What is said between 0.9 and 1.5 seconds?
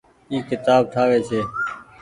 ٺآوي ڇي۔